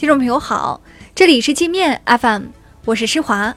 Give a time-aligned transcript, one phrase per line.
[0.00, 0.80] 听众朋友好，
[1.14, 2.44] 这里是界面 FM，
[2.86, 3.54] 我是施华。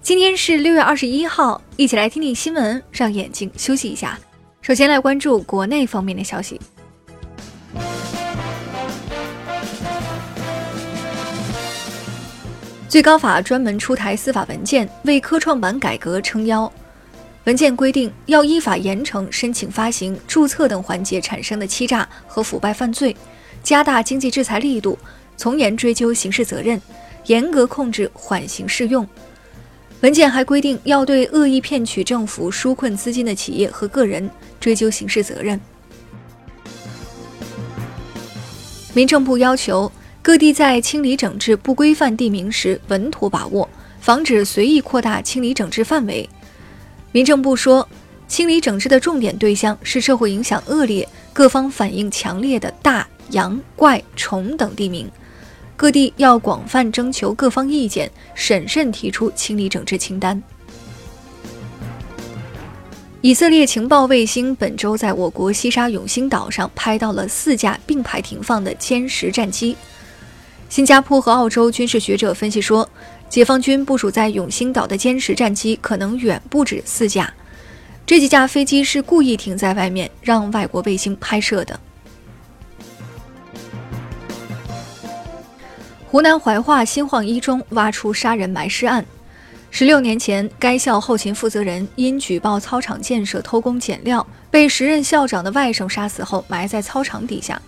[0.00, 4.16] 今天是六月二十一号，一起来听听新闻，让眼睛休息一下。
[4.60, 6.60] 首先来关注国内方面的消息。
[12.88, 16.72] 最高法专门出台司法文件，为科创板改革撑腰。
[17.42, 23.16] 文件规定，要依法严惩申请发行、注册等环节产生的欺诈和腐败犯罪，
[23.64, 24.96] 加大经济制裁力度。
[25.36, 26.80] 从严追究刑事责任，
[27.26, 29.06] 严格控制缓刑适用。
[30.00, 34.28] 文件还规定，要对恶意骗取政府纾困资金的企业和个人
[34.58, 35.60] 追究刑事责任。
[38.94, 39.90] 民政部要求
[40.20, 43.68] 各地在清理整治不规范地名时稳妥把握，
[44.00, 46.28] 防止随意扩大清理整治范围。
[47.12, 47.88] 民政部说，
[48.26, 55.08] 清理整治的重点对象是社会影响恶劣、各方反应强烈的大、洋、怪、虫等地名。
[55.76, 60.40] 各地要广泛征求各方意见，审慎提出清理整治清单。
[63.20, 69.76] 以色列情报卫星本周在我国西沙永兴岛上拍到了四架并排停放的歼十战机。
[70.68, 72.88] 新加坡和澳洲军事学者分析说，
[73.28, 77.32] 解放军部署在永兴岛的歼十战机可能远不止四架，
[78.04, 81.78] 这几架飞机是故意停在外面让外国卫星拍摄的。
[86.12, 89.02] 湖南怀化新晃一中挖出杀人埋尸案。
[89.70, 97.58] 十六年前，该校后勤负责人因举报操场建设偷工减料，被时任校长的外甥杀死后埋在操场底下。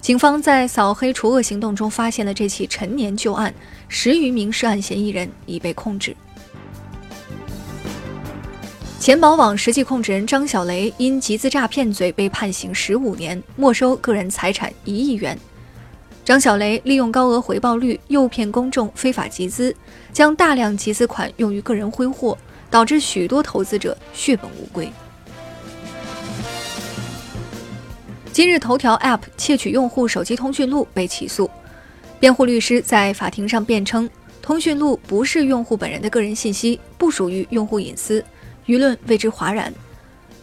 [0.00, 3.52] 警方在扫黑除恶行动中发现了这起陈年旧案，
[3.88, 6.16] 十余名涉案嫌疑人已被控制。
[8.98, 15.38] 钱宝网实际控制人张小雷因集资诈骗罪被判刑十五年，没收个人财产一亿元。
[16.24, 19.74] 张小雷利用高额回报率诱骗公众非法集资，
[20.12, 22.38] 将大量集资款用于个人挥霍，
[22.70, 24.88] 导致许多投资者血本无归。
[28.32, 31.50] 今日头条 App 窃取用户手机通讯录被起诉，
[32.20, 34.08] 辩护律师在法庭上辩称，
[34.40, 38.24] 通讯录不是用户本人的个人信息，不属于用户隐私，
[38.66, 39.74] 舆论为之哗然。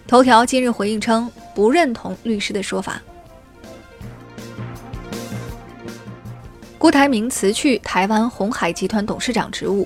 [0.06, 3.02] 头条今日回应称，不认同律师的说法。
[6.80, 9.86] 郭台铭辞去台湾红海集团董事长职务，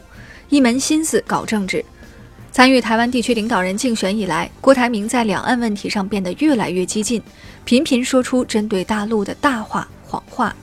[0.49, 1.83] 一门心思搞政治。
[2.51, 7.19] 参与台湾地区领导人竞选以来，郭台铭在两岸问题上变得越来越激进，
[7.65, 10.55] 频频说出针对大陆的大话谎话。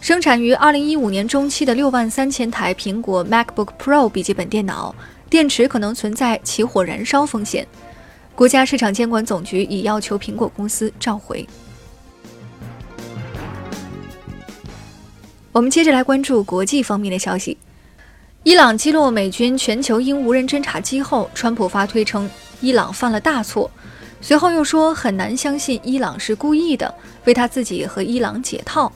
[0.00, 4.94] 生产于二零一五年中期的六万三千台苹果 MacBook Pro 笔记本电脑，
[5.28, 7.68] 电池可能存在起火燃烧风险。
[8.34, 11.46] 国家市场监管总局已要求苹果公司召回。
[15.52, 17.58] 我们接着来关注国际方面的消息。
[18.42, 22.28] 伊朗击落美军全球鹰无人侦察机后，川普发推称
[22.62, 23.70] 伊朗犯了大错，
[24.22, 26.92] 随后又说很难相信伊朗是故意的，
[27.26, 28.90] 为他自己和伊朗解套。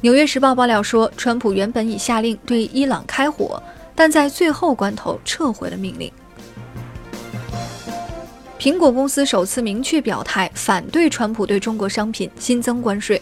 [0.00, 3.62] 纽约时报爆料说，川普原本已下令对伊朗开火，
[3.94, 6.10] 但在最后关头撤回了命令。
[8.58, 13.20] 苹果公司首次明确表态反对川普对中国商品新增关税。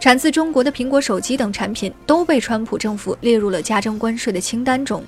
[0.00, 5.04] 产自中国的苹果手机等产品都被川普政府列入了加征关税的清单中，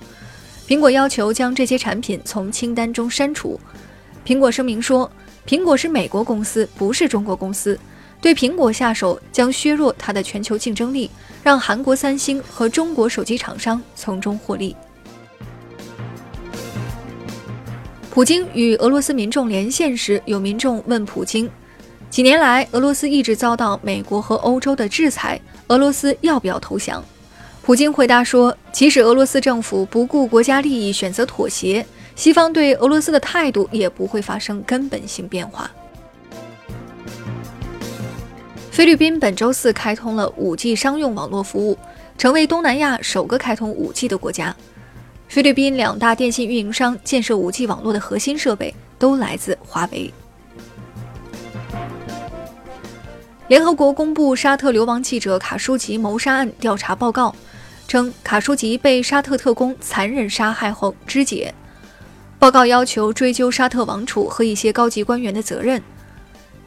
[0.68, 3.58] 苹果要求将这些产品从清单中删除。
[4.24, 5.10] 苹果声明说，
[5.46, 7.78] 苹果是美国公司，不是中国公司，
[8.20, 11.10] 对苹果下手将削弱它的全球竞争力，
[11.42, 14.76] 让韩国三星和中国手机厂商从中获利。
[18.10, 21.50] 普京与俄罗斯民众连线时，有民众问普京。
[22.12, 25.40] 几年来，俄罗斯一直遭到美国和欧洲的制裁。
[25.68, 27.02] 俄罗斯要不要投降？
[27.62, 35.70] 普京回答说：“即使俄罗斯政府不顾国家利益选择妥协，西方对俄罗斯的态度也不会发生根本性变化。”
[38.70, 41.78] 菲律宾本周四开通了 5G 商用网络服务，
[42.18, 44.54] 成为东南亚首个开通 5G 的国家。
[45.28, 50.12] 菲律宾两大电信运营商建设 5G 网络的核心设备都来自华为。
[53.52, 57.36] 联合国公布沙特流亡记者卡舒吉谋杀案调查报告，
[57.86, 61.52] 称卡舒吉被沙特特工残忍杀害后肢解。
[62.38, 65.82] 报告要求追究沙特王储和一些高级官员的责任。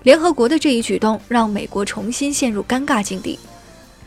[0.04, 3.40] 联合国的这一举动让美国重新陷入尴尬境地。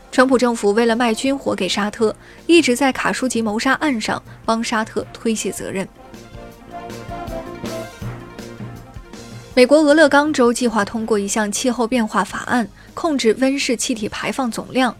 [0.09, 2.15] 川普政府为了卖军火给沙特，
[2.47, 5.85] 一直在卡舒吉谋杀案上帮沙特推卸责任。
[9.59, 14.95] 美国俄勒冈州计划通过一项气候变化法案，控制温室气体排放总量。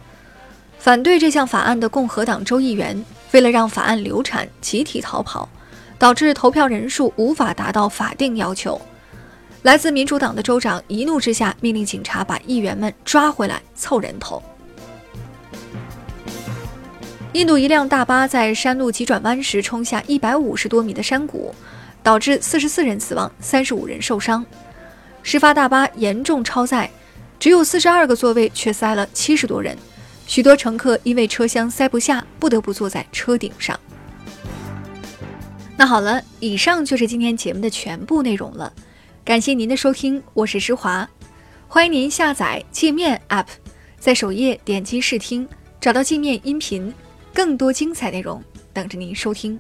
[0.78, 5.48] 反对这项法案的共和党州议员为了让法案流产，集体逃跑，
[5.98, 8.82] 导致投票人数无法达到法定要求。
[9.62, 14.44] 来自民主党的州长一怒之下，命令警察把议员们抓回来凑人头。
[17.32, 21.56] 印度一辆大巴在山路急转弯时冲下一百五十多米的山谷，
[22.10, 24.44] 导致四十四人死亡，三十五人受伤。
[25.22, 26.90] 事发大巴严重超载，
[27.38, 29.78] 只有四十二个座位，却塞了七十多人。
[30.26, 33.80] 许多乘客因为车厢塞不下，不得不坐在车顶上。
[35.78, 38.74] 那好了，以上就是今天节目的全部内容了。
[39.24, 41.08] 感谢您的收听，我是施华，
[41.68, 43.46] 欢迎您下载界面 App，
[44.00, 45.48] 在首页点击试听，
[45.80, 46.92] 找到界面音频，
[47.36, 49.60] 更多精彩内容等着您收听。